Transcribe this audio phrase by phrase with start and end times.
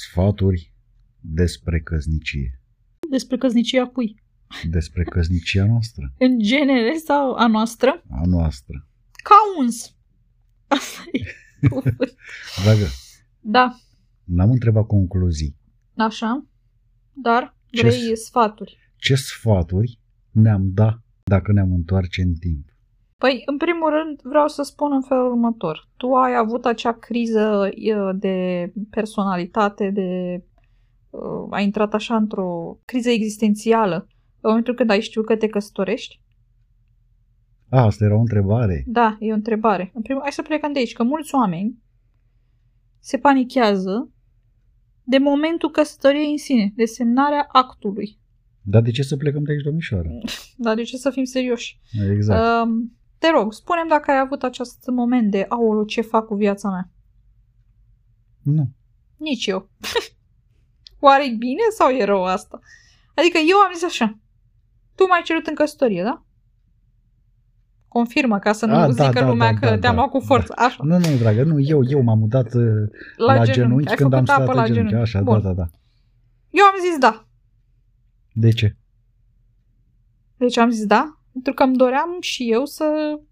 [0.00, 0.72] Sfaturi
[1.20, 2.60] despre căsnicie.
[3.10, 4.22] Despre căsnicia cui?
[4.70, 6.12] Despre căsnicia noastră.
[6.18, 8.02] În genere sau a noastră?
[8.10, 8.88] A noastră.
[9.22, 9.94] Ca uns.
[10.66, 11.24] Asta e.
[12.62, 12.86] Dragă,
[13.40, 13.76] da,
[14.24, 15.56] n-am întrebat concluzii.
[15.96, 16.46] așa.
[17.12, 18.78] Dar Ce vrei s- sfaturi.
[18.96, 20.00] Ce sfaturi
[20.30, 22.75] ne-am da dacă ne-am întoarce în timp?
[23.18, 25.88] Păi, în primul rând, vreau să spun în felul următor.
[25.96, 30.42] Tu ai avut acea criză e, de personalitate, de...
[31.10, 34.06] uh, ai intrat așa într-o criză existențială
[34.46, 36.20] în momentul când ai știut că te căsătorești?
[37.68, 38.84] A, asta era o întrebare.
[38.86, 39.90] Da, e o întrebare.
[39.94, 41.78] În primul, hai să plecăm de aici, că mulți oameni
[42.98, 44.10] se panichează
[45.02, 48.18] de momentul căsătoriei în sine, de semnarea actului.
[48.62, 50.08] Dar de ce să plecăm de aici, domnișoară?
[50.64, 51.80] Dar de ce să fim serioși?
[52.10, 52.66] Exact.
[52.66, 56.70] Um, te rog, spunem dacă ai avut acest moment de, aolo, ce fac cu viața
[56.70, 56.90] mea?
[58.42, 58.70] Nu.
[59.16, 59.68] Nici eu.
[61.00, 62.58] Oare e bine sau e rău asta?
[63.14, 64.18] Adică eu am zis așa.
[64.94, 66.22] Tu m-ai cerut în căsătorie, da?
[67.88, 70.10] Confirmă, ca să nu A, zică da, da, lumea da, că da, te-am da, luat
[70.10, 70.52] cu forță.
[70.56, 70.84] Așa.
[70.84, 72.62] Nu, nu, dragă, nu, eu, eu m-am mutat uh,
[73.16, 74.88] la, la genunchi, Ai când am făcut stat apă la la genunchi.
[74.88, 75.10] genunchi.
[75.16, 75.42] Așa, Bun.
[75.42, 75.66] da, da, da.
[76.50, 77.26] Eu am zis da.
[78.32, 78.76] De ce?
[80.36, 82.84] Deci am zis da, pentru că îmi doream și eu să...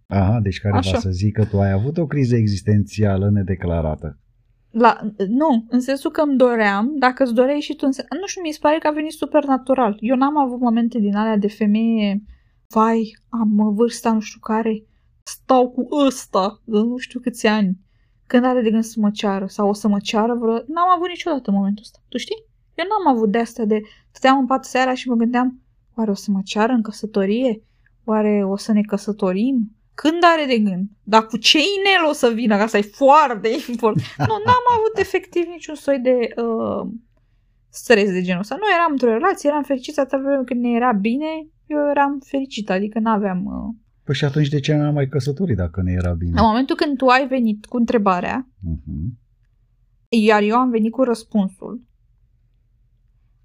[0.07, 0.91] Aha, deci care Așa.
[0.93, 4.19] va să zic că tu ai avut o criză existențială nedeclarată.
[4.71, 8.07] La, nu, în sensul că îmi doream, dacă îți doreai și tu, în sen...
[8.21, 9.97] nu știu, mi se pare că a venit super natural.
[10.01, 12.23] Eu n-am avut momente din alea de femeie,
[12.69, 14.85] vai, am vârsta nu știu care,
[15.23, 17.79] stau cu ăsta, de nu știu câți ani,
[18.27, 20.53] când are de gând să mă ceară sau o să mă ceară vreo...
[20.53, 22.45] N-am avut niciodată momentul ăsta, tu știi?
[22.75, 23.81] Eu n-am avut de asta de...
[24.11, 25.61] Stăteam în pat seara și mă gândeam,
[25.97, 27.63] oare o să mă ceară în căsătorie?
[28.05, 29.77] Oare o să ne căsătorim?
[29.95, 30.89] Când are de gând?
[31.03, 32.57] Dar cu ce inel o să vină?
[32.57, 34.07] Că asta e foarte important.
[34.19, 36.89] Nu, n-am avut efectiv niciun soi de uh,
[37.69, 38.55] stres de genul ăsta.
[38.55, 41.27] Nu eram într-o relație, eram fericită atâta vreme când ne era bine,
[41.67, 43.45] eu eram fericită, adică n-aveam...
[43.45, 43.75] Uh...
[44.05, 46.41] Păi și atunci de ce n-am mai căsătorit dacă ne era bine?
[46.41, 49.07] În momentul când tu ai venit cu întrebarea, Uh-huh.
[50.09, 51.83] iar eu am venit cu răspunsul,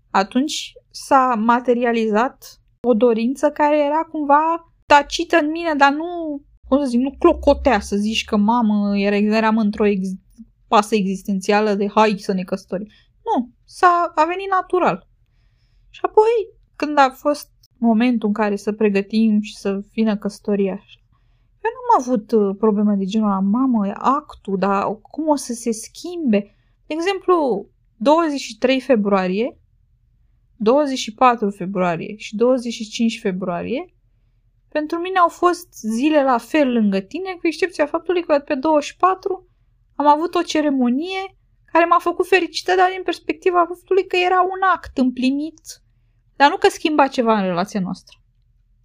[0.09, 6.85] atunci s-a materializat o dorință care era cumva tacită în mine, dar nu, cum să
[6.85, 10.09] zic, nu clocotea să zici că mamă, era, eram într-o ex-
[10.67, 12.87] pasă existențială de hai să ne căsătorim.
[13.23, 15.07] Nu, s-a a venit natural.
[15.89, 16.31] Și apoi,
[16.75, 20.83] când a fost momentul în care să pregătim și să vină căsătoria,
[21.63, 25.53] eu n-am avut uh, probleme de genul ăla, mamă, e actul, dar cum o să
[25.53, 26.55] se schimbe?
[26.87, 29.58] De exemplu, 23 februarie,
[30.61, 33.93] 24 februarie și 25 februarie,
[34.69, 39.47] pentru mine au fost zile la fel lângă tine, cu excepția faptului că pe 24
[39.95, 41.23] am avut o ceremonie
[41.65, 45.61] care m-a făcut fericită, dar din perspectiva faptului că era un act împlinit,
[46.35, 48.17] dar nu că schimba ceva în relația noastră.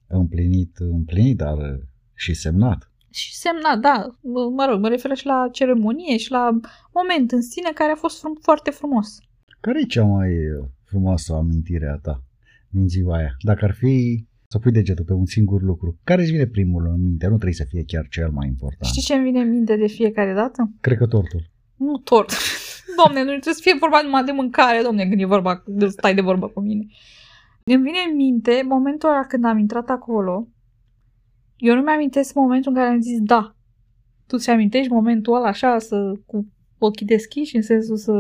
[0.07, 1.81] Împlinit, împlinit, dar uh,
[2.15, 2.91] și semnat.
[3.11, 6.51] Și semna, da, mă mă rog, mă refer și la ceremonie și la
[6.93, 9.19] moment în sine care a fost frum- foarte frumos.
[9.61, 12.25] Care e cea mai uh, frumoasă amintire a ta
[12.69, 13.33] din ziua aia?
[13.41, 17.01] Dacă ar fi să pui degetul pe un singur lucru, care îți vine primul în
[17.03, 17.27] minte?
[17.27, 18.91] Nu trebuie să fie chiar cel mai important.
[18.91, 20.71] Știi ce îmi vine în minte de fiecare dată?
[20.81, 21.43] Cred că tortul.
[21.77, 22.31] Nu tort.
[23.01, 26.15] Domne, nu trebuie să fie vorba numai de mâncare, domne, când e vorba, când stai
[26.15, 26.87] de vorbă cu mine.
[27.65, 30.49] Îmi vine în minte momentul ăla când am intrat acolo.
[31.57, 33.57] Eu nu mi-amintesc momentul în care am zis da.
[34.27, 36.47] Tu ți amintești momentul ăla așa, să, cu
[36.79, 38.13] ochii deschiși, în sensul să...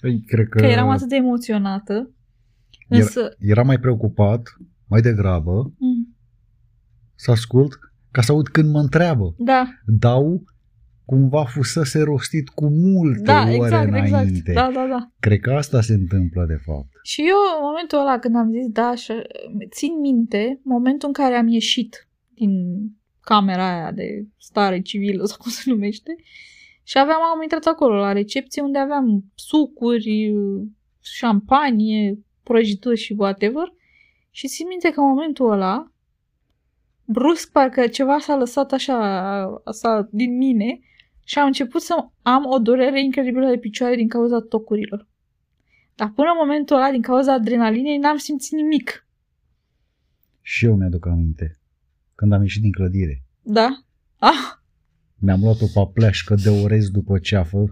[0.00, 2.10] Păi, cred că, Că eram atât de emoționată.
[2.88, 3.36] Însă...
[3.38, 4.42] era mai preocupat,
[4.86, 6.16] mai degrabă, Mm,
[7.14, 7.78] să ascult
[8.10, 9.34] ca să aud când mă întreabă.
[9.38, 10.44] Da, Dau
[11.04, 14.08] cumva fusese rostit cu multe da, ore exact, exact.
[14.08, 14.52] înainte.
[14.52, 15.10] Da, da, da.
[15.20, 16.88] Cred că asta se întâmplă de fapt.
[17.02, 19.12] Și eu, în momentul ăla când am zis da, și
[19.70, 22.52] țin minte momentul în care am ieșit din
[23.20, 26.16] camera aia de stare civilă sau cum se numește
[26.88, 30.34] și aveam, am intrat acolo la recepție unde aveam sucuri,
[31.00, 33.72] șampanie, prăjituri și whatever
[34.30, 35.92] și țin minte că în momentul ăla
[37.04, 38.96] brusc parcă ceva s-a lăsat așa,
[39.64, 40.78] așa din mine
[41.24, 45.06] și am început să am o durere incredibilă de picioare din cauza tocurilor.
[45.94, 49.06] Dar până în momentul ăla, din cauza adrenalinei, n-am simțit nimic.
[50.40, 51.58] Și eu mi-aduc aminte.
[52.14, 53.22] Când am ieșit din clădire.
[53.42, 53.68] Da?
[54.18, 54.57] Ah,
[55.20, 57.64] Mi-am luat o papleașcă de orez după ceafă.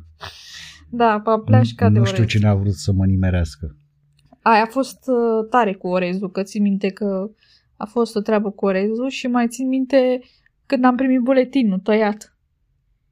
[0.90, 2.30] da, papleașca de nu știu orez.
[2.30, 3.76] cine a vrut să mă nimerească.
[4.42, 7.30] Aia a fost uh, tare cu orezul, că țin minte că
[7.76, 10.20] a fost o treabă cu orezul și mai țin minte
[10.66, 12.36] când am primit buletinul tăiat.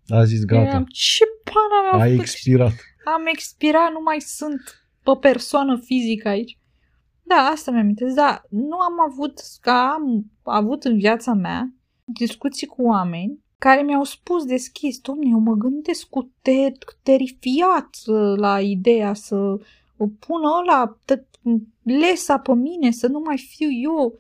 [0.09, 2.25] A zis gata, Eram, ce pana mea ai făcut?
[2.25, 2.73] expirat.
[3.05, 4.61] am expirat, nu mai sunt
[5.03, 6.59] pe persoană fizică aici.
[7.23, 12.67] Da, asta mi-am amintesc, da, nu am avut, ca am avut în viața mea discuții
[12.67, 18.61] cu oameni care mi-au spus deschis, domne, eu mă gândesc cu ter- terifiat uh, la
[18.61, 19.37] ideea să
[19.97, 21.27] o pună ăla t-
[21.83, 24.19] lesa pe mine, să nu mai fiu eu.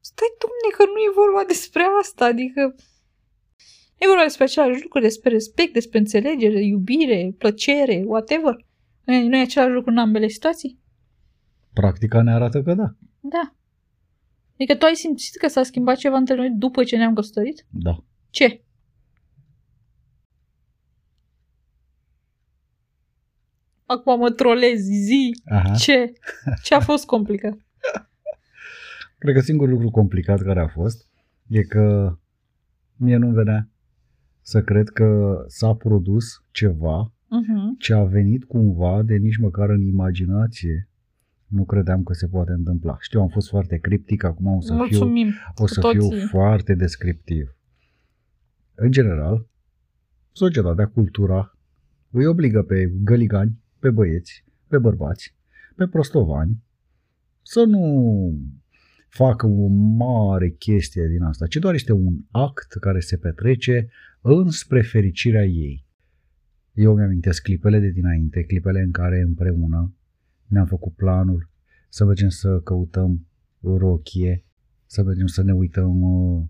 [0.00, 2.74] Stai, domne, că nu e vorba despre asta, adică
[3.98, 8.66] e vorba despre același lucru, despre respect, despre înțelegere, iubire, plăcere, whatever.
[9.04, 10.78] Nu e, nu e același lucru în ambele situații?
[11.72, 12.94] Practica ne arată că da.
[13.20, 13.54] Da.
[14.54, 17.66] Adică tu ai simțit că s-a schimbat ceva între noi după ce ne-am căsătorit?
[17.70, 18.04] Da.
[18.30, 18.64] Ce?
[23.86, 25.40] Acum mă trolezi, zi.
[25.44, 25.74] Aha.
[25.74, 26.12] Ce?
[26.62, 27.52] Ce a fost complicat?
[29.18, 31.08] Cred că singurul lucru complicat care a fost
[31.46, 32.16] e că
[32.96, 33.68] mie nu venea
[34.40, 37.78] să cred că s-a produs ceva Uh-huh.
[37.78, 40.88] ce a venit cumva de nici măcar în imaginație.
[41.46, 42.96] Nu credeam că se poate întâmpla.
[43.00, 46.26] Știu, am fost foarte criptic, acum o să fiu, Mulțumim o să cu fiu toții.
[46.26, 47.56] foarte descriptiv.
[48.74, 49.46] În general,
[50.32, 51.58] societatea, cultura
[52.10, 55.34] îi obligă pe găligani, pe băieți, pe bărbați,
[55.76, 56.62] pe prostovani
[57.42, 57.84] să nu
[59.08, 59.66] facă o
[59.96, 63.88] mare chestie din asta, ci doar este un act care se petrece
[64.20, 65.86] înspre fericirea ei.
[66.72, 69.94] Eu mi-amintesc clipele de dinainte, clipele în care împreună
[70.46, 71.50] ne-am făcut planul
[71.88, 73.26] să mergem să căutăm
[73.60, 74.44] rochie,
[74.86, 76.44] să mergem să ne uităm uh,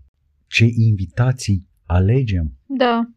[0.46, 2.56] ce invitații alegem.
[2.66, 3.12] Da.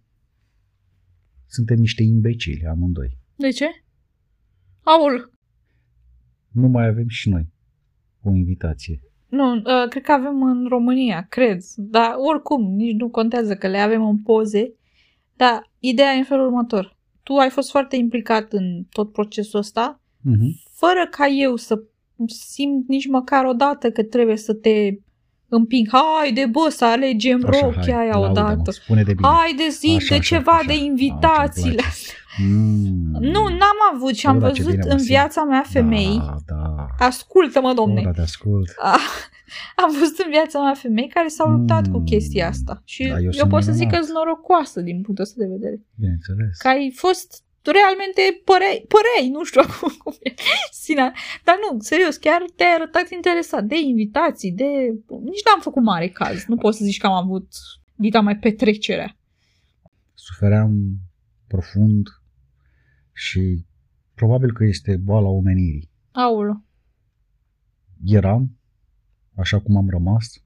[1.46, 3.18] Suntem niște imbecili amândoi.
[3.36, 3.66] De ce?
[4.96, 5.32] Aul.
[6.52, 7.46] Nu mai avem și noi
[8.24, 9.00] o invitație.
[9.28, 11.62] Nu, uh, cred că avem în România, cred.
[11.76, 14.74] Dar oricum, nici nu contează că le avem în poze.
[15.36, 16.98] Dar ideea e în felul următor.
[17.24, 20.70] Tu ai fost foarte implicat în tot procesul ăsta, Uh-huh.
[20.72, 21.84] fără ca eu să
[22.26, 24.90] simt nici măcar o dată că trebuie să te
[25.50, 25.88] împing.
[25.92, 28.72] Haide, bă, să alegem rochia aia odată.
[28.72, 29.28] Spune de bine.
[29.28, 30.64] Haide, zi Așa, de așa, ceva așa.
[30.68, 31.70] de Ah, invitațiile.
[31.70, 32.12] ce-mi place.
[32.50, 33.18] Mm.
[33.20, 35.10] Nu, n-am avut și am Bă, dar ce văzut bine mă în simt.
[35.10, 36.18] viața mea femei.
[36.18, 37.06] Da, da.
[37.06, 38.00] Ascultă-mă, domne.
[38.00, 38.74] Oh, da, te ascult.
[38.82, 38.98] A-
[39.84, 41.94] am văzut în viața mea femei care s-au luptat Mm.
[41.94, 42.82] cu chestia asta.
[42.86, 44.04] Și Da, eu eu, sunt pot să zic că minunat.
[44.06, 45.82] sunt norocoasă din punctul ăsta de vedere.
[45.96, 46.58] Bineînțeles.
[46.58, 50.34] Că ai fost realmente părei, părei nu știu acum cum e
[50.72, 51.14] Sina.
[51.44, 54.70] Dar nu, serios, chiar te-ai arătat interesat de invitații, de...
[55.08, 56.46] Nici n-am făcut mare caz.
[56.46, 57.48] Nu pot să zici că am avut
[57.96, 59.18] dita mai petrecerea.
[60.14, 60.72] Sufeream
[61.48, 62.08] profund
[63.14, 63.66] și
[64.14, 65.90] probabil că este boala omenirii.
[66.12, 66.64] Aulă.
[68.06, 68.58] Eram,
[69.36, 70.44] așa cum am rămas,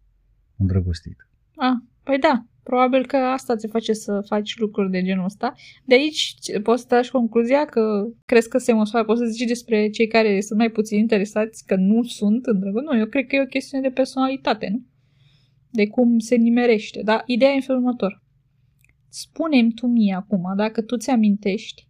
[0.57, 1.27] îndrăgostit.
[1.55, 5.53] A, păi da, probabil că asta te face să faci lucruri de genul ăsta.
[5.85, 9.47] De aici ce- poți să tragi concluzia că crezi că se măsoară, poți să zici
[9.47, 12.81] despre cei care sunt mai puțin interesați că nu sunt în drăgă.
[12.81, 14.85] Nu, eu cred că e o chestiune de personalitate, nu?
[15.69, 17.01] De cum se nimerește.
[17.03, 18.23] Dar ideea e în felul următor.
[19.09, 21.89] Spune-mi tu mie acum, dacă tu ți-amintești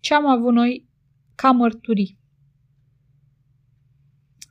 [0.00, 0.88] ce am avut noi
[1.34, 2.18] ca mărturii.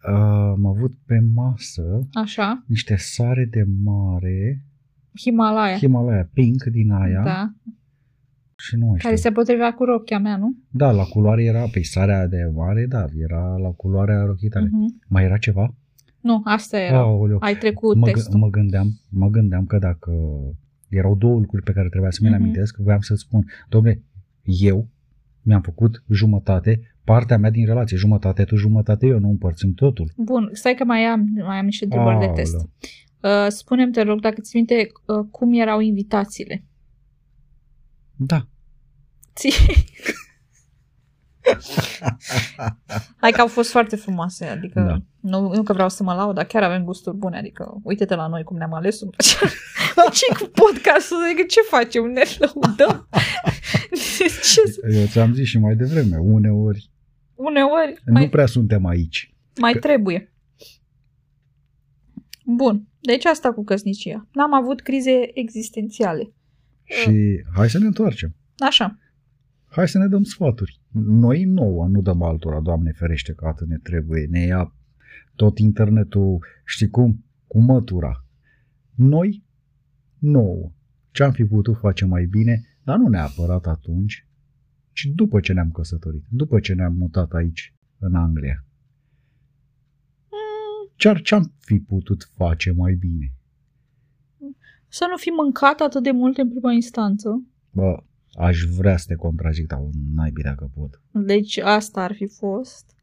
[0.02, 2.64] Am avut pe masă Așa?
[2.68, 4.64] niște sare de mare,
[5.20, 5.76] Himalaya.
[5.78, 7.54] Himalaya pink din aia Da.
[8.56, 9.10] și nu mai știu.
[9.10, 10.56] Care se potrivea cu rochia mea, nu?
[10.70, 14.70] Da, la culoare era, pe sarea de mare, da, era la culoarea rochii tale.
[14.72, 15.00] Mhm.
[15.08, 15.76] Mai era ceva?
[16.22, 16.98] Nu, asta era.
[16.98, 17.38] Aoleu.
[17.42, 18.34] Ai trecut mă, testul.
[18.38, 20.12] gă- mă, gândeam, mă gândeam că dacă
[20.90, 22.44] erau două lucruri pe care trebuia să mi le Mhm.
[22.44, 24.04] amintesc, voiam să spun, domnule,
[24.44, 24.88] eu
[25.42, 26.80] mi-am făcut jumătate,
[27.14, 30.12] partea mea din relație, jumătate tu, jumătate eu, nu împărțim totul.
[30.16, 32.36] Bun, stai că mai am, mai am niște întrebări de Aoleu.
[32.36, 32.56] test.
[33.22, 36.66] Uh, spune-mi, te rog, dacă ți minte uh, cum erau invitațiile.
[38.16, 38.48] Da.
[39.36, 39.50] Ți...
[43.22, 44.98] Hai că au fost foarte frumoase, adică Da.
[45.20, 48.28] nu, nu că vreau să mă laud, dar chiar avem gusturi bune, adică uite-te la
[48.28, 49.00] noi cum ne-am ales
[50.20, 53.08] ce cu podcastul, adică ce facem, ne lăudăm?
[54.54, 54.62] ce,
[55.00, 56.90] Eu ți-am zis și mai devreme, uneori
[57.40, 59.34] uneori nu mai, prea suntem aici.
[59.60, 60.34] mai trebuie.
[62.46, 64.28] Bun, deci asta cu căsnicia.
[64.32, 66.34] N-am avut crize existențiale.
[66.84, 68.36] Și hai să ne întoarcem.
[68.58, 68.98] Așa.
[69.70, 70.82] Hai să ne dăm sfaturi.
[70.92, 74.28] Noi nouă, nu dăm altora, Doamne ferește că atât ne trebuie.
[74.30, 74.74] Ne ia
[75.36, 78.26] tot internetul, știi cum, cu mătura.
[78.96, 79.44] Noi
[80.18, 80.72] nouă.
[81.12, 84.28] Ce-am fi putut face mai bine, dar nu neapărat atunci,
[84.94, 88.66] ci după ce ne-am căsătorit, după ce ne-am mutat aici, în Anglia.
[90.30, 93.34] Mm, Ce-ar ce-am fi putut face mai bine?
[94.88, 97.44] Să nu fi mâncat atât de mult în prima instanță.
[97.72, 98.04] Bă,
[98.34, 99.80] Aș vrea să te contrazic, dar
[100.16, 101.02] n-ai bine că pot.
[101.12, 102.96] Deci asta ar fi fost.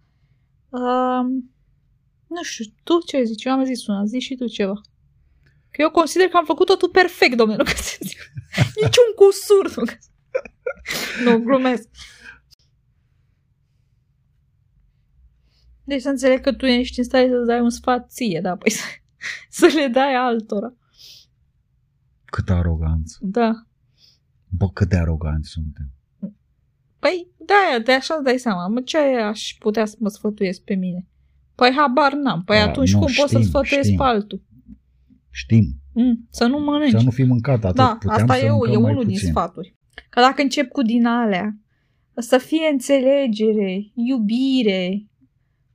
[0.69, 1.55] Um,
[2.27, 3.45] nu știu, tu ce zici?
[3.45, 4.81] Eu am zis una, zici și tu ceva.
[5.71, 7.59] Că eu consider că am făcut totul perfect, domnule.
[7.59, 8.19] Nu că să zic.
[8.83, 9.77] Niciun cusur.
[9.77, 9.95] Nu, că...
[11.25, 11.89] nu glumesc.
[15.85, 18.71] Deci să înțeleg că tu ești în stare să dai un sfat ție, da, păi
[18.71, 18.83] să,
[19.59, 20.75] să le dai altora.
[22.25, 23.19] Câtă aroganță.
[23.21, 23.53] Da.
[24.49, 25.91] Bă, cât de aroganți suntem.
[26.99, 28.69] Păi, da, de așa îți dai seama.
[28.69, 31.07] Mă, ce aș putea să mă sfătuiesc pe mine?
[31.55, 32.43] Păi habar n-am.
[32.45, 33.97] Păi Da, atunci nu, cum poți să-l știm, sfătuiesc știm.
[33.97, 34.43] pe altul?
[35.31, 35.81] Știm.
[35.93, 36.91] Mm, să nu mănânci.
[36.91, 37.77] Să nu fi mâncat atât.
[37.77, 39.29] da, Puteam asta să e, mâncăm e mai unul din puțin.
[39.29, 39.77] sfaturi.
[40.11, 41.57] Că dacă încep cu din alea,
[42.17, 45.07] să fie înțelegere, iubire,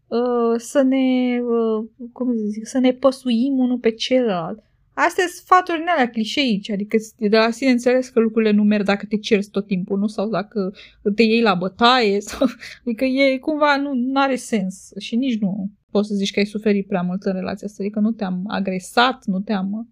[0.07, 4.63] uh, să ne, uh, cum să zic, să ne păsuim unul pe celălalt.
[4.93, 8.85] Astea sunt sfaturi din alea clișeice, adică de la sine înțeles că lucrurile nu merg
[8.85, 10.07] dacă te ceri tot timpul, nu?
[10.07, 10.73] Sau dacă
[11.15, 12.47] te iei la bătaie, sau,
[12.85, 16.87] adică e cumva, nu are sens și nici nu poți să zici că ai suferit
[16.87, 19.89] prea mult în relația asta, adică nu te-am agresat, nu te-am...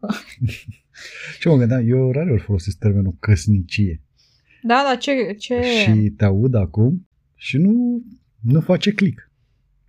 [1.40, 4.02] Ce mă gândeam, eu rare ori folosesc termenul căsnicie.
[4.62, 5.34] Da, dar ce...
[5.38, 5.62] ce...
[5.62, 8.02] Și te aud acum și nu,
[8.40, 9.30] nu face click.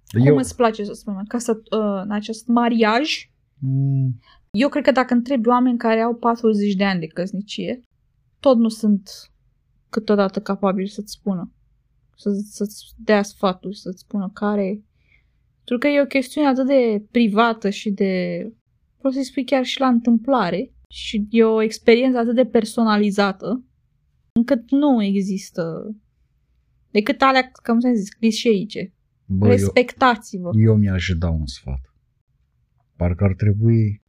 [0.07, 1.23] Cum eu, îți place să spunem?
[1.27, 3.31] Ca să, uh, în acest mariaj,
[3.65, 4.19] Mm,
[4.51, 7.79] eu cred că dacă întrebi oameni care au 40 de ani de căsnicie,
[8.39, 9.09] tot nu sunt
[9.89, 11.51] câteodată capabili să-ți spună,
[12.15, 14.83] să, să-ți dea sfaturi, să-ți spună care...
[15.55, 18.43] Pentru că e o chestiune atât de privată și de...
[19.03, 23.63] Poți să-i spui chiar și la întâmplare și e o experiență atât de personalizată
[24.31, 25.95] încât nu există
[26.91, 28.93] decât alea, cum să zis, clișeice.
[29.25, 30.49] bă, eu, Respectați-vă.
[30.55, 31.93] eu mi-aș da un sfat.
[32.95, 34.01] Parcă ar trebui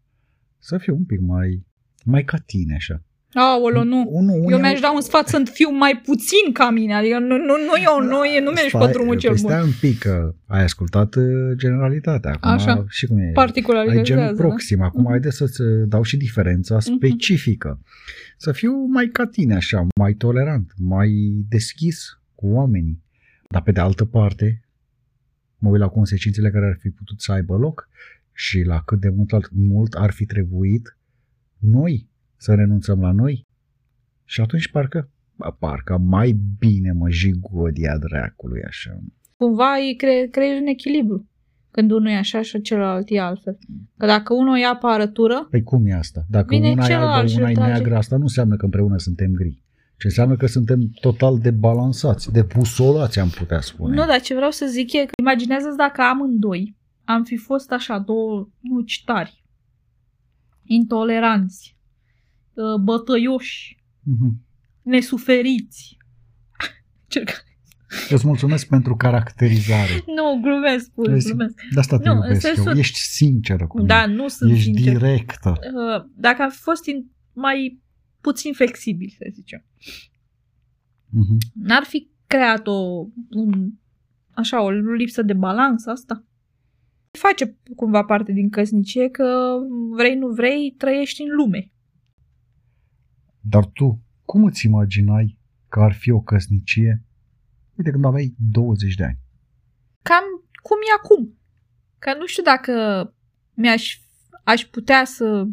[0.59, 1.67] să fiu un pic mai,
[2.05, 3.03] mai ca tine, așa.
[3.35, 4.05] Aolo, nu.
[4.11, 7.55] Unul, Eu mi-aș da un sfat să fiu mai puțin ca mine, adică nu, nu,
[7.69, 9.51] nu eu, nu, e, nu mergi pe drumul cel păi bun.
[9.51, 11.25] Stai un pic, că ai ascultat uh,
[11.57, 12.31] generalitatea.
[12.31, 12.85] Acum, Așa.
[12.89, 13.27] Și cum e?
[13.27, 14.03] Ai Particularizează.
[14.03, 14.81] genul proxim.
[14.83, 15.11] Acum Mhm.
[15.11, 17.81] haide să-ți uh, dau și diferența specifică.
[18.37, 21.11] Să fiu mai ca tine, așa, mai tolerant, mai
[21.49, 23.03] deschis cu oamenii.
[23.49, 24.65] Dar pe de altă parte,
[25.59, 27.89] mă uit la consecințele care ar fi putut să aibă loc
[28.33, 30.97] și la cât de mult, mult ar fi trebuit
[31.59, 33.47] noi să renunțăm la noi.
[34.25, 38.99] Și atunci parcă, ba, parcă mai bine mă jigodia dracului așa.
[39.37, 41.29] Cumva îi cre, creezi un echilibru.
[41.71, 43.59] Când unul e așa și celălalt e altfel.
[43.97, 46.25] Că dacă unul ia apărătură, Păi cum e asta?
[46.29, 47.71] Dacă Vine una e celălalt albă, și una îl e trage.
[47.71, 49.63] neagră, asta nu înseamnă că împreună suntem gri.
[49.97, 53.95] Ce înseamnă că suntem total debalansați, debusolați, am putea spune.
[53.95, 57.99] nu, dar ce vreau să zic e că imaginează dacă amândoi am fi fost așa
[57.99, 59.45] două nucitari,
[60.63, 61.84] intoleranți, uh,
[62.81, 64.41] bătăioși, Mhm.
[64.83, 65.97] nesuferiți.
[67.09, 67.45] Cerc-
[68.11, 70.03] Îți mulțumesc pentru caracterizare.
[70.07, 71.27] Nu, glumesc, pur, Vezi?
[71.27, 71.55] glumesc.
[71.73, 72.53] De asta te Nu, în iubesc eu.
[72.55, 73.89] sensul- Ești sinceră cu mine.
[73.89, 74.93] Da, nu sunt Ești sincer.
[74.93, 75.49] directă.
[75.49, 77.81] Uh, dacă am fi fost in, mai
[78.21, 79.65] puțin flexibil, să zicem,
[81.09, 81.39] Mhm.
[81.55, 83.71] n-ar fi creat o, un,
[84.31, 86.25] așa, o lipsă de balans asta?
[87.11, 89.57] Face cumva parte din căsnicie că
[89.97, 91.71] vrei, nu vrei, trăiești în lume.
[93.49, 97.03] Dar tu, cum îți imaginai că ar fi o căsnicie?
[97.77, 99.19] Uite, când aveai 20 de ani.
[100.03, 100.25] Cam
[100.63, 101.39] cum e acum.
[101.99, 102.73] Că nu știu dacă
[103.55, 103.99] mi-aș
[104.45, 105.47] aș putea să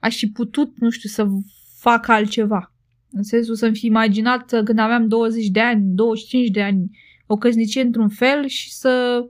[0.00, 1.26] aș fi putut, nu știu, să
[1.78, 2.72] fac altceva.
[3.10, 7.36] În sensul să-mi fi imaginat uh, când aveam 20 de ani, 25 de ani, o
[7.36, 9.24] căsnicie într-un fel și să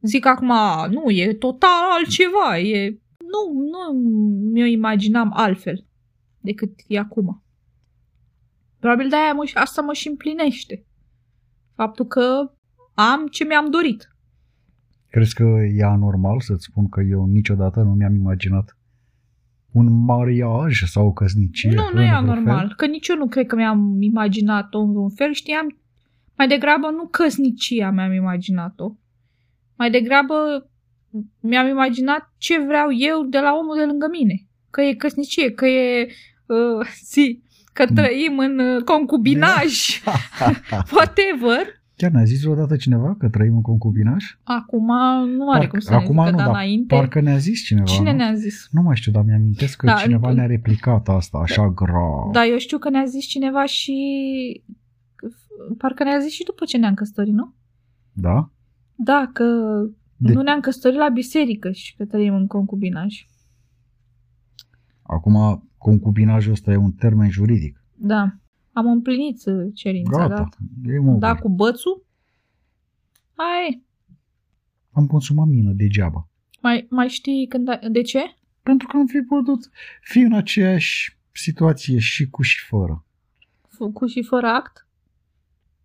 [0.00, 2.98] zic acum, "A, nu, e total altceva, e...
[3.18, 3.98] Nu, nu
[4.50, 5.87] mi-o imaginam altfel
[6.50, 7.42] decât e acum.
[8.78, 10.84] Probabil de-aia mă, asta mă și împlinește.
[11.74, 12.52] Faptul că
[12.94, 14.08] am ce mi-am dorit.
[15.10, 15.44] Crezi că
[15.76, 18.76] e anormal să-ți spun că eu niciodată nu mi-am imaginat
[19.72, 21.70] un mariaj sau o căsnicie?
[21.70, 22.58] nu, nu în e vreun anormal.
[22.58, 22.74] fel?
[22.76, 25.32] Că nici eu nu cred că mi-am imaginat-o în vreun fel.
[25.32, 25.78] Știam,
[26.36, 28.92] mai degrabă nu căsnicia mi-am imaginat-o.
[29.76, 30.34] Mai degrabă
[31.40, 34.46] mi-am imaginat ce vreau eu de la omul de lângă mine.
[34.70, 36.08] Că e căsnicie, că e...
[36.48, 40.02] Uh, zi, că trăim în uh, concubinaj,
[40.94, 41.76] whatever.
[41.96, 44.24] Chiar ne-a zis odată cineva că trăim în concubinaj?
[44.42, 44.86] Acum
[45.36, 46.94] nu are Parcă- cum să ne acum zică, nu, dar dar înainte...
[46.94, 47.86] Parcă ne-a zis cineva.
[47.86, 48.16] Cine nu?
[48.16, 48.68] ne-a zis?
[48.70, 52.30] Nu mai știu, dar mi-amintesc că Da, cineva nu- ne-a replicat asta așa grav.
[52.32, 53.94] Da, eu știu că ne-a zis cineva și...
[55.78, 57.54] Parcă ne-a zis și după ce ne-am căsătorit, nu?
[58.12, 58.50] Da?
[58.94, 59.44] Da, că
[60.16, 63.26] De- nu ne-am căsătorit la biserică și că trăim în concubinaj.
[65.02, 67.82] Acum, concubinajul ăsta e un termen juridic.
[67.94, 68.32] Da.
[68.72, 70.56] Am împlinit uh, cerința, Gata, gata.
[70.82, 71.18] game over.
[71.18, 72.06] Da, cu bățul?
[73.34, 73.86] Hai,
[74.90, 76.28] Am consumat mină degeaba.
[76.62, 77.78] mai, mai știi când ai...
[77.90, 78.18] De ce?
[78.62, 79.70] Pentru că am fi putut
[80.00, 83.04] fi în aceeași situație și cu și fără.
[83.66, 84.86] F- Cu și fără act?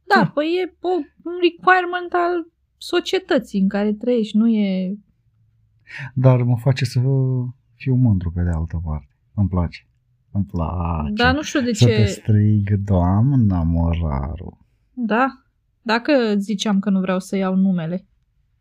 [0.08, 0.28] Da, Da.
[0.30, 0.90] păi e o,
[1.24, 4.98] un requirement al societății în care trăiești, nu e...
[6.14, 7.00] Dar mă face să
[7.76, 9.13] fiu mândru pe de altă parte.
[9.34, 9.88] Îmi place.
[10.32, 11.12] Îmi place.
[11.14, 12.06] Dar nu știu de să te ce...
[12.06, 14.68] strig, doamna moraru.
[14.94, 15.44] Da,
[15.82, 18.08] dacă ziceam că nu vreau să iau numele.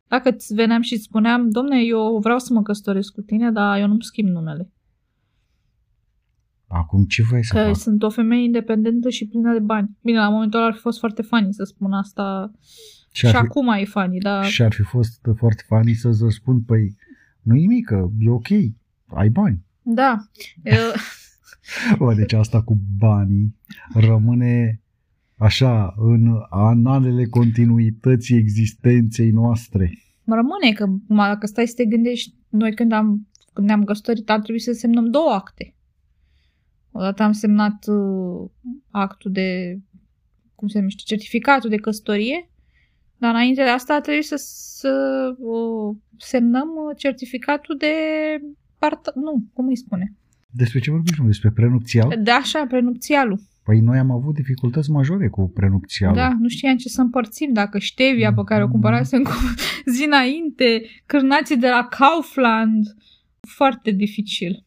[0.09, 3.79] Dacă îți veneam și îți spuneam, domne, eu vreau să mă căsătoresc cu tine, dar
[3.79, 4.73] eu nu-mi schimb numele.
[6.67, 7.77] Acum ce vrei să Că fac?
[7.77, 9.97] sunt o femeie independentă și plină de bani.
[10.03, 12.51] Bine, la momentul ăla ar fi fost foarte funny să spun asta.
[13.13, 14.45] Și și ar, fi, acum e funny, dar...
[14.45, 16.97] și ar fi fost foarte funny să-ți răspund, păi,
[17.43, 18.49] nu nimic, că e ok,
[19.07, 19.65] ai bani.
[19.83, 20.17] Da.
[20.63, 20.93] Eu-
[21.99, 23.57] Bă, deci asta cu banii
[23.95, 24.83] rămâne
[25.37, 29.93] așa în analele continuității existenței noastre.
[30.25, 34.31] Mă rămâne că, acum, dacă stai să te gândești, noi când, am, când ne-am căsătorit,
[34.31, 35.75] ar trebui să semnăm două acte.
[36.93, 38.51] Odată am semnat uh,
[38.91, 39.79] actul de,
[40.55, 42.51] cum se numește, certificatul de căsătorie,
[43.17, 44.37] dar înainte de asta a trebuit să,
[44.79, 47.95] să uh, semnăm uh, certificatul de
[48.83, 49.15] part...
[49.15, 50.15] Nu, cum îi spune?
[50.51, 51.15] Despre ce vorbim?
[51.19, 51.27] nu?
[51.27, 52.19] Despre prenupțial?
[52.23, 53.41] Da, așa, prenupțialul.
[53.63, 56.17] Păi noi am avut dificultăți majore cu prenupțialul.
[56.17, 59.33] Da, nu știam ce să împărțim, dacă ștevia pe care o cumpărasem cu
[59.95, 62.97] zi înainte, cârnații de la Kaufland,
[63.41, 64.65] foarte dificil.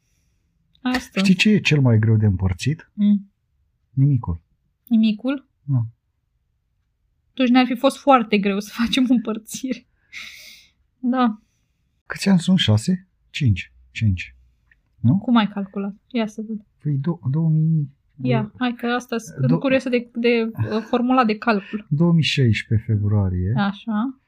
[0.81, 1.19] Asta.
[1.19, 2.91] Știi ce e cel mai greu de împărțit?
[2.93, 3.31] Mm.
[3.93, 4.41] Nimicul.
[4.87, 5.47] Nimicul?
[5.63, 5.85] Da.
[7.33, 9.85] Totuși ne-ar fi fost foarte greu să facem împărțire.
[10.99, 11.41] Da.
[12.05, 12.57] Câți ani sunt?
[12.57, 13.07] Șase?
[13.29, 13.73] Cinci.
[13.95, 14.35] Cinci.
[15.21, 15.95] Cum ai calculat?
[16.07, 16.65] Ia să văd.
[16.81, 17.89] Păi do- 2000...
[18.21, 21.85] Ia, hai că asta sunt Do- curioasă de, de uh, formula de calcul.
[21.89, 24.19] 2016 februarie, Așa,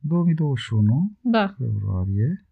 [0.00, 1.54] 2021 da.
[1.58, 2.44] februarie,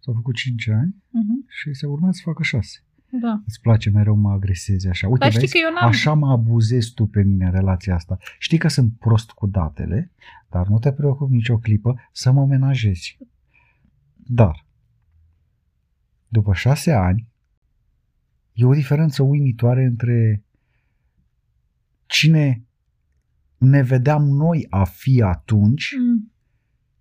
[0.00, 1.48] s-au făcut 5 ani Uh-huh.
[1.48, 2.78] și se urmează să facă 6.
[3.20, 3.42] Da.
[3.46, 5.06] Îți place mereu mă agresezi așa.
[5.08, 5.52] Uite, Dar știi vezi?
[5.52, 5.88] că eu n-am...
[5.88, 8.18] Așa mă abuzezi tu pe mine în relația asta.
[8.38, 10.10] Știi că sunt prost cu datele,
[10.50, 13.18] dar nu te preocup nicio clipă să mă menajezi.
[14.26, 14.66] Dar,
[16.34, 17.28] după șase ani,
[18.52, 20.44] e o diferență uimitoare între
[22.06, 22.64] cine
[23.58, 26.32] ne vedeam noi a fi atunci Mm.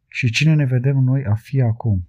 [0.08, 2.08] și cine ne vedem noi a fi acum.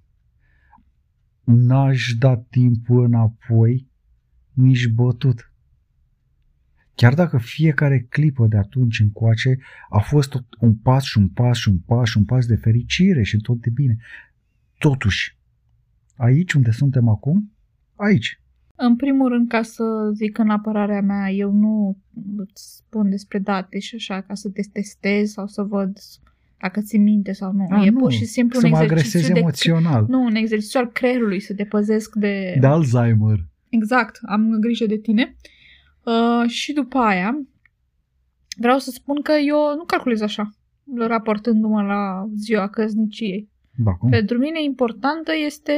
[1.45, 3.89] N-aș da timpul înapoi
[4.53, 5.53] nici bătut.
[6.95, 9.59] Chiar dacă fiecare clipă de atunci încoace
[9.91, 12.57] a fost tot un pas și un pas și un pas și un pas de
[12.57, 13.97] fericire și tot de bine.
[14.79, 15.39] Totuși,
[16.17, 17.53] aici unde suntem acum,
[17.95, 18.41] aici.
[18.77, 21.99] În primul rând, ca să zic în apărarea mea, eu nu
[22.37, 25.99] îți spun despre date și așa, ca să te testez sau să văd
[26.61, 27.67] dacă ți minte sau nu.
[27.71, 29.39] Ah, e nu, pur și simplu să un mă exercițiu agresezi de...
[29.39, 30.07] emoțional.
[30.09, 32.57] Nu, un exercițiu al creierului, să te păzesc de...
[32.61, 33.39] De Alzheimer.
[33.69, 35.37] Exact, am grijă de tine.
[36.05, 37.39] Uh, și după aia,
[38.57, 40.55] vreau să spun că eu nu calculez așa,
[40.97, 43.51] raportându-mă la ziua căsniciei.
[43.77, 44.11] Da, cum?
[44.11, 45.73] Pentru mine importantă este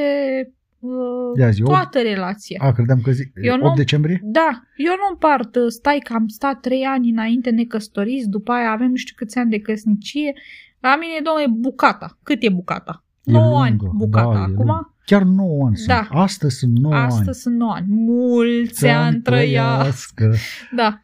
[0.79, 0.91] uh,
[1.39, 2.59] Ia zi, toată relația.
[2.61, 4.19] A, credeam că zi, Eu 8 nu- decembrie?
[4.23, 8.71] Da, eu nu împart, uh, stai că am stat trei ani înainte necăsătoriți, după aia
[8.71, 10.33] avem nu știu câți ani de căsnicie.
[10.79, 12.17] La mine, domnule, bucata.
[12.23, 13.03] Cât e bucata?
[13.23, 14.33] E 9 ani lungă, bucata.
[14.33, 14.95] da, e Acum, lungă.
[15.05, 15.95] Chiar 9 ani Da.
[15.95, 16.07] sunt.
[16.19, 17.05] Astăzi sunt 9 ani.
[17.05, 17.85] astăzi sunt 9 ani.
[17.89, 20.33] Mulți ani trăiască.
[20.75, 21.01] Da.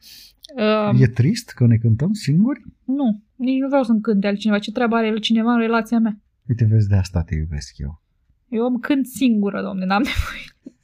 [0.89, 2.61] Um, E trist că ne cântăm singuri?
[2.83, 4.59] Nu, nici nu vreau să-mi cânte altcineva.
[4.59, 6.17] Ce treabă are cineva în relația mea?
[6.47, 8.01] Uite, vezi, de asta te iubesc eu.
[8.49, 10.75] Eu îmi cânt singură, domne, n-am nevoie.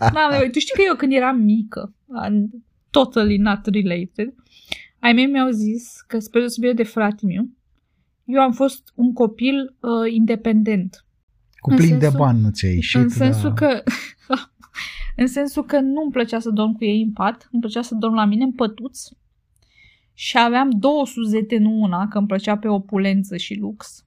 [0.14, 0.48] n-am nevoie.
[0.50, 2.48] Tu știi că eu când eram mică, în-
[2.90, 4.34] totally not related,
[4.98, 7.48] ai mei mi-au zis că spre deosebire de fratele meu,
[8.24, 11.04] eu am fost un copil uh, independent.
[11.58, 13.00] Cu În plin de sensul- bani nu ți-a ieșit.
[13.00, 13.82] în sensul dar- că
[15.22, 17.94] în sensul că nu îmi plăcea să dorm cu ei în pat, îmi plăcea să
[17.94, 19.00] dorm la mine în pătuț
[20.14, 24.06] și aveam două suzete, nu una, că îmi plăcea pe opulență și lux.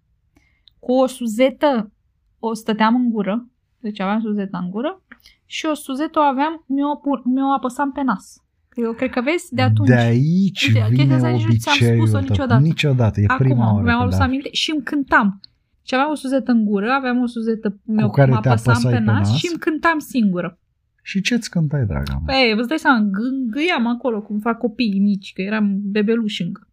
[0.86, 1.92] Cu o suzetă
[2.40, 3.48] o stăteam în gură,
[3.80, 5.02] deci aveam suzeta în gură
[5.46, 8.26] și o suzetă o aveam, mi-o, pu- mi-o apăsam pe nas.
[8.76, 9.88] Eu cred că vezi, de atunci.
[9.88, 12.30] De aici Uite, chestia vine asta nici nu ți-am obiceiul spus-o tău.
[12.30, 12.62] niciodată.
[12.62, 13.84] Niciodată, e Acum prima oară.
[13.84, 14.24] mi-am când adus da.
[14.24, 15.40] aminte și îmi cântam.
[15.88, 18.92] Și aveam o suzetă în gură, aveam o suzetă, mi-o care mă te apăsam apăsai
[18.92, 19.38] pe pe nas, nas?
[19.38, 20.60] și îmi cântam singură.
[21.04, 22.38] Și ce-ți cântai, draga mea?
[22.38, 26.68] Ei, îți dai seama, gângâiam acolo cum fac copiii mici, că eram bebeluși încă.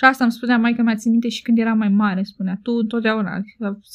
[0.00, 2.72] Și asta îmi spunea maica mea, țin minte și când eram mai mare, spunea, tu
[2.72, 3.42] întotdeauna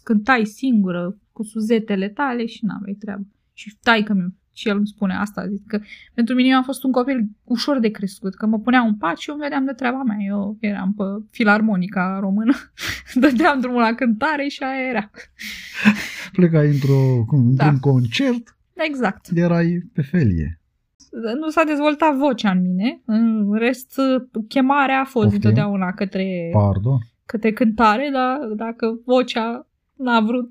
[0.03, 3.25] cântai singură cu suzetele tale și n-aveai treabă.
[3.53, 5.79] Și taică mi Și el îmi spune asta, zic că
[6.13, 9.17] pentru mine eu am fost un copil ușor de crescut, că mă punea un pat
[9.17, 10.17] și eu vedeam de treaba mea.
[10.19, 12.53] Eu eram pe filarmonica română,
[13.21, 15.09] dădeam drumul la cântare și aia era.
[16.31, 17.67] Plecai într-o, cum, Da.
[17.69, 19.27] într-un concert, Exact.
[19.33, 20.59] erai pe felie.
[21.39, 23.99] Nu s-a dezvoltat vocea în mine, în rest
[24.47, 25.33] chemarea a fost Poftim?
[25.35, 26.97] întotdeauna către, Pardon.
[27.25, 30.49] către cântare, dar dacă vocea n-a vrut,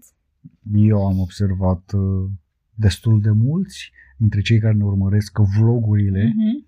[0.75, 2.29] Eu am observat uh,
[2.75, 6.67] destul de mulți dintre cei care ne urmăresc vlogurile, Mhm.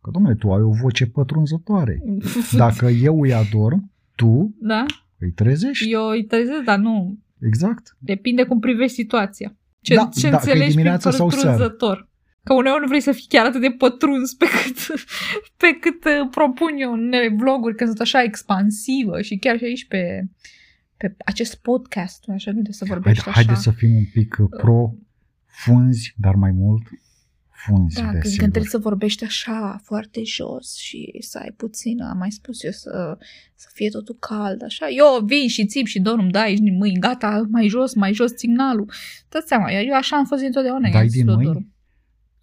[0.00, 2.02] că, domnule, tu ai o voce pătrunzătoare.
[2.56, 4.84] Dacă eu îi adorm, tu Da?
[5.18, 5.90] îi trezești.
[5.92, 7.18] Eu îi trezesc, dar nu.
[7.40, 7.96] Exact.
[7.98, 9.56] Depinde cum privești situația.
[9.80, 11.50] Ce, Da, ce da, că e înțelegi prin dimineața sau seara.
[11.50, 12.08] pătrunzător.
[12.46, 14.76] Că uneori nu vrei să fii chiar atât de pătruns pe cât,
[15.62, 19.64] pe cât uh, propun eu în unele vloguri, că sunt așa expansivă și chiar și
[19.64, 20.28] aici pe,
[20.96, 23.30] pe acest podcast, nu așa, nu de să Haide, vorbești așa.
[23.30, 24.94] haideți să fim un pic uh, pro
[25.46, 26.82] funzi, dar mai mult
[27.50, 28.48] funzi, Da, când, când desigur.
[28.48, 33.18] trebuie să vorbești așa, foarte jos și să ai puțin, am mai spus eu, să,
[33.54, 34.86] să fie totul cald, așa.
[34.88, 38.30] Eu vin și țip și dorm, da, ești din mâini, gata, mai jos, mai jos
[38.36, 38.90] signalul.
[39.28, 40.80] Dați seama, eu, eu așa am fost întotdeauna.
[40.80, 41.52] Dai i-am din zis lui mâini?
[41.52, 41.66] Doru.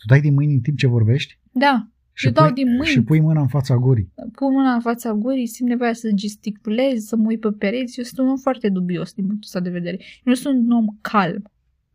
[0.06, 2.86] Tu dai din mâini în timp ce vorbești Da, și, Eu dau pui, din mâini.
[2.86, 4.12] și pui mâna în fața gurii.
[4.32, 7.98] pun mâna în fața gurii, simt nevoia să gesticulez, să mă uit pe pereți.
[8.00, 9.98] Eu sunt un om foarte dubios din punctul ăsta de vedere.
[10.00, 11.44] Eu nu sunt un om calm,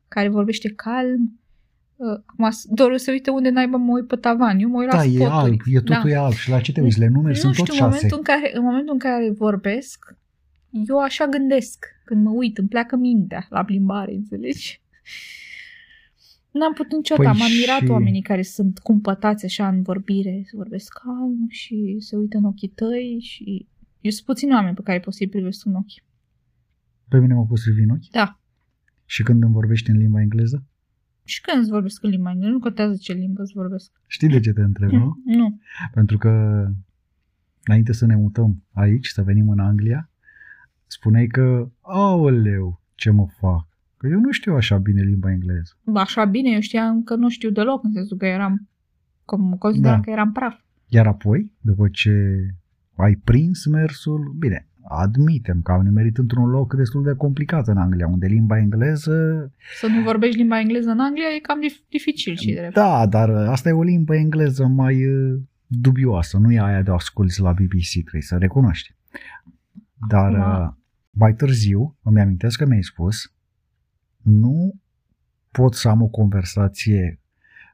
[0.08, 1.40] care vorbește calm.
[1.96, 4.58] Uh, Acum, Doru se uită unde naiba mă uit pe tavan.
[4.58, 5.30] Eu mă uit la Da, e spoturi.
[5.30, 6.32] alb, e totul e alb.
[6.32, 6.98] Și la ce te uiți?
[6.98, 7.94] Le numeri nu sunt știu, tot în șase.
[7.94, 10.16] momentul în, care, în momentul în care vorbesc,
[10.88, 11.84] eu așa gândesc.
[12.04, 14.82] Când mă uit, îmi pleacă mintea la plimbare, înțelegi?
[16.52, 17.28] N-am putut niciodată.
[17.30, 21.96] Păi Am admirat și- oamenii care sunt cumpătați așa în vorbire, să vorbesc calm și
[21.98, 23.66] se uită în ochii tăi și...
[24.00, 26.02] Eu sunt puțini oameni pe care pot să-i privesc în ochi.
[27.08, 28.10] Pe mine mă poți privi în ochi?
[28.10, 28.40] Da.
[29.04, 30.66] Și când îmi vorbești în limba engleză?
[31.24, 33.92] Și când îți vorbesc în limba engleză, nu contează ce limbă îți vorbesc.
[34.06, 35.16] Știi de ce te întreb, nu?
[35.38, 35.58] Nu.
[35.92, 36.28] Pentru că
[37.64, 40.10] înainte să ne mutăm aici, să venim în Anglia,
[40.86, 43.67] spuneai că, aoleu, ce mă fac?
[43.98, 45.72] Că eu nu știu așa bine limba engleză.
[45.84, 48.68] Ba, Așa bine, eu știam că nu știu deloc, în sensul că eram...
[49.24, 50.02] Cum consideram Da.
[50.02, 50.60] că eram praf.
[50.86, 52.12] Iar apoi, după ce
[52.96, 58.06] ai prins mersul, bine, admitem că am nimerit într-un loc destul de complicat în Anglia,
[58.06, 62.52] unde limba engleză, Să nu vorbești limba engleză în Anglia e cam dif- dificil și
[62.54, 62.74] drept.
[62.74, 67.40] da, dar asta e o limbă engleză mai uh, dubioasă, nu e aia de asculți
[67.40, 68.94] la BBC, trebuie să recunoști.
[70.08, 70.72] Dar Acum- uh,
[71.10, 73.32] mai târziu, îmi amintesc că mi-ai spus,
[74.28, 74.74] nu
[75.50, 77.20] pot să am o conversație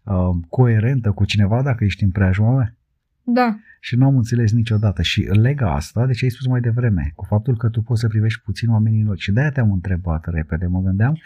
[0.04, 0.14] uh,
[0.48, 2.76] coerentă cu cineva dacă ești în preajma mea.
[3.24, 5.02] Da, Și nu am înțeles niciodată.
[5.02, 8.08] Și lega asta, de ce ai spus mai devreme, cu faptul că tu poți să
[8.08, 9.18] privești puțin oamenii în ochi.
[9.18, 11.18] Și de-aia te-am întrebat repede, mă gândeam,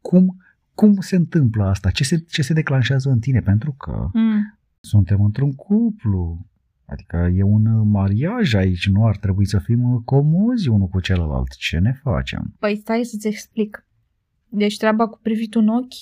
[0.00, 0.36] cum,
[0.74, 1.90] cum se întâmplă asta?
[1.90, 3.40] Ce se, ce se declanșează în tine?
[3.40, 4.58] Pentru că mm.
[4.80, 6.46] suntem într-un cuplu.
[6.84, 11.48] Adică e un mariaj aici, nu ar trebui să fim comozi unul cu celălalt.
[11.48, 12.54] Ce ne facem?
[12.58, 13.85] Păi stai să-ți explic.
[14.56, 15.94] Deci treaba cu privitul în ochi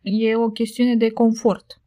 [0.00, 1.80] e o chestiune de confort.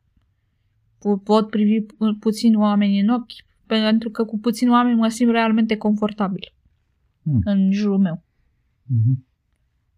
[1.00, 3.32] Pu- Pot privi pu- puțin oameni în ochi
[3.66, 6.54] pentru că cu puțin oameni mă simt realmente confortabil
[7.24, 7.42] Hmm.
[7.44, 8.24] în jurul meu.
[8.84, 9.26] Mhm.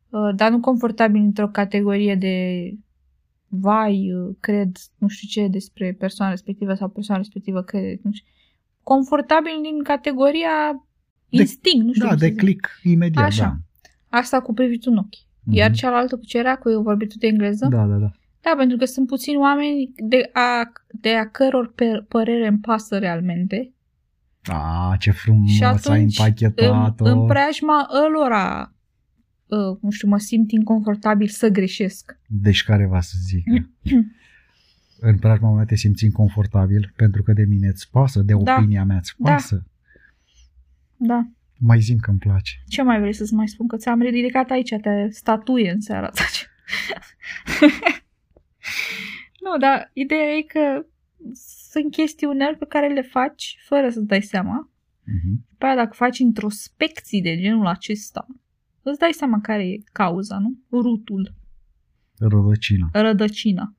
[0.09, 2.35] Uh, Dar nu confortabil într-o categorie de
[3.47, 8.31] vai, uh, cred, nu știu ce despre persoana respectivă sau persoana respectivă crede, nu știu.
[8.83, 10.85] Confortabil din categoria
[11.29, 12.39] De- instinct, nu știu Da, cum să de zic.
[12.39, 13.25] click imediat.
[13.25, 13.57] Așa.
[14.09, 15.25] Asta cu privitul în ochi.
[15.47, 15.55] Da.
[15.57, 15.77] Iar Mhm.
[15.77, 17.67] cealaltă cu ce era, cu eu vorbit de engleză?
[17.69, 18.11] Da, da, da.
[18.41, 22.97] Da, pentru că sunt puțini oameni de a, de a căror pe, părere îmi pasă
[22.97, 23.71] realmente.
[24.43, 27.05] A, ce frumos Și ai atunci, În, împachetat-o.
[27.05, 28.73] în preajma ălora,
[29.47, 32.19] uh, nu știu, mă simt inconfortabil să greșesc.
[32.27, 33.45] Deci care va să zic?
[34.99, 38.55] în preajma mea te simți inconfortabil pentru că de mine îți pasă, de Da.
[38.55, 39.31] opinia mea îți Da.
[39.31, 39.65] pasă.
[40.97, 41.27] Da.
[41.59, 42.51] Mai zim că îmi place.
[42.67, 43.67] Ce mai vrei să-ți mai spun?
[43.67, 46.23] Că ți-am ridicat aici te statuie în seara asta.
[49.43, 50.85] nu, dar ideea e că
[51.71, 54.71] sunt chestiuneri pe care le faci fără să-ți dai seama.
[55.03, 55.45] Mhm.
[55.57, 58.25] Pe aia dacă faci introspecții de genul acesta,
[58.81, 60.57] îți dai seama care e cauza, nu?
[60.71, 61.33] Rutul,
[62.19, 62.89] Rădăcina.
[62.91, 63.75] rădăcina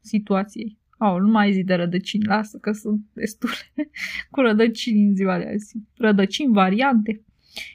[0.00, 0.78] situației.
[1.02, 3.52] Au, nu mai zi de rădăcini, lasă că sunt destule
[4.30, 5.76] cu rădăcini în ziua de azi.
[5.96, 7.22] Rădăcini, variante.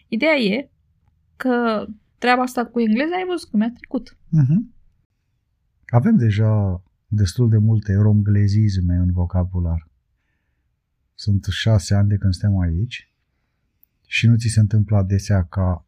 [0.08, 0.70] Ideea e
[1.36, 1.86] că
[2.18, 4.18] treaba asta cu engleza ai văzut cum mi-a trecut.
[4.30, 4.74] Mhm.
[5.88, 9.88] Avem deja destul de multe romglezisme în vocabular.
[11.14, 13.14] Sunt șase ani de când suntem aici
[14.06, 15.86] și nu ți se întâmplă adesea ca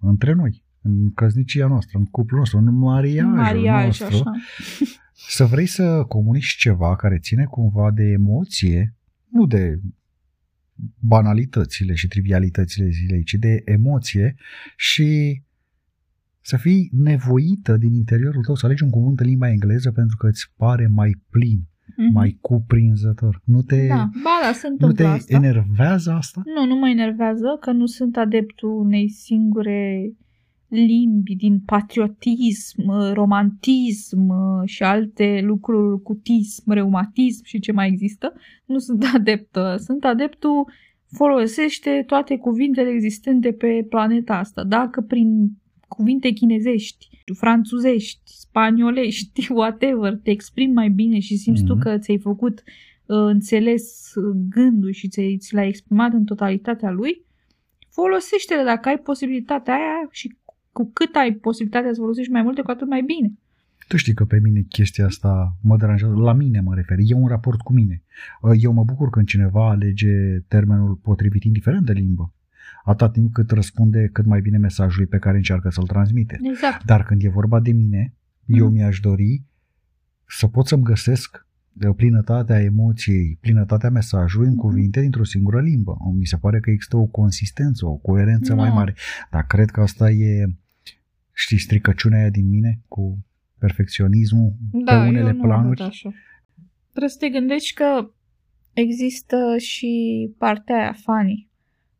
[0.00, 4.30] între noi, în căsnicia noastră, în cuplul nostru, în mariajul Mariaj, nostru, așa.
[5.28, 8.94] să vrei să comunici ceva care ține cumva de emoție,
[9.28, 9.80] nu de
[10.98, 14.34] banalitățile și trivialitățile zilei, ci de emoție
[14.76, 15.42] și
[16.40, 20.26] să fii nevoită din interiorul tău să alegi un cuvânt în limba engleză pentru că
[20.26, 21.60] îți pare mai plin,
[21.96, 22.12] Mhm.
[22.12, 23.40] mai cuprinzător.
[23.44, 25.36] Nu te, Da, ba da, se nu întâmplă te asta.
[25.36, 26.42] enervează asta?
[26.44, 30.10] Nu, nu mă enervează că nu sunt adeptul unei singure
[30.70, 34.32] limbi din patriotism, romantism
[34.64, 38.32] și alte lucruri, cutism, reumatism și ce mai există.
[38.66, 39.76] Nu sunt adeptă.
[39.78, 40.66] Sunt adeptul
[41.10, 44.64] folosește toate cuvintele existente pe planeta asta.
[44.64, 45.50] Dacă prin
[45.88, 51.82] cuvinte chinezești, franțuzești, spaniolești, whatever, te exprimi mai bine și simți tu Mhm.
[51.82, 52.62] că ți-ai făcut
[53.06, 54.12] uh, înțeles
[54.48, 57.24] gândul și ți, ți l-ai exprimat în totalitatea lui,
[57.90, 60.36] folosește-le dacă ai posibilitatea aia și
[60.80, 63.32] cu cât ai posibilitatea să folosești mai multe, cu atât mai bine.
[63.88, 67.26] Tu știi că pe mine chestia asta mă deranjează, la mine mă refer, e un
[67.26, 68.02] raport cu mine.
[68.58, 72.34] Eu mă bucur când cineva alege termenul potrivit, indiferent de limbă,
[72.84, 76.38] atâta timp cât răspunde cât mai bine mesajului pe care încearcă să-l transmite.
[76.42, 76.84] Exact.
[76.84, 78.14] Dar când e vorba de mine,
[78.46, 78.74] eu Mhm.
[78.74, 79.42] mi-aș dori
[80.26, 84.60] să pot să-mi găsesc de plinătatea emoției, plinătatea mesajului în Mhm.
[84.62, 85.96] cuvinte dintr-o singură limbă.
[86.18, 88.74] Mi se pare că există o consistență, o coerență mai Nu.
[88.74, 88.94] mare.
[89.30, 90.54] Dar cred că asta e,
[91.40, 93.18] știi, stricăciunea aia din mine cu
[93.58, 95.80] perfecționismul Da, pe unele eu nu planuri.
[95.80, 96.12] arăt așa.
[96.90, 98.10] Trebuie să te gândești că
[98.72, 99.90] există și
[100.38, 101.48] partea aia funny,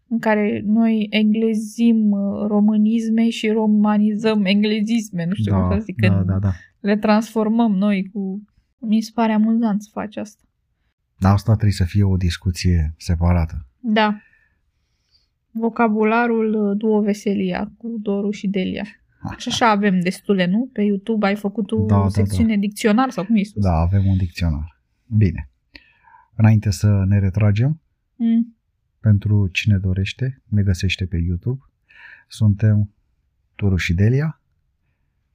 [0.08, 5.96] în care noi englezim uh, românisme și romanizăm englezisme, nu știu cum Da, să zic,
[6.00, 6.50] da, când da, da.
[6.80, 8.44] le transformăm noi cu...
[8.78, 10.42] Mi se pare amuzant să faci asta.
[11.18, 13.66] Dar asta trebuie să fie o discuție separată.
[13.80, 14.20] Da.
[15.50, 18.84] Vocabularul uh, Duo Veselia cu Doru și Delia.
[19.36, 20.70] Și așa avem destule, nu?
[20.72, 23.62] Pe YouTube ai făcut o Da, da, secțiune dicționar sau cum e spus?
[23.62, 24.80] Da, avem un dicționar.
[25.06, 25.50] Bine.
[26.34, 27.80] Înainte să ne retragem,
[28.16, 28.56] Mm.
[29.00, 31.60] pentru cine dorește, ne găsește pe YouTube.
[32.28, 32.94] Suntem
[33.54, 34.40] Turu și Delia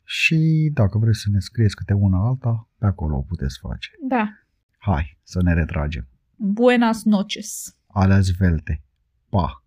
[0.03, 3.89] și dacă vreți să ne scrieți câte una alta, pe acolo o puteți face.
[4.07, 4.29] Da.
[4.77, 6.07] Hai să ne retragem.
[6.35, 7.77] Buenas noches.
[7.87, 8.83] Alea zvelte.
[9.29, 9.64] Pa!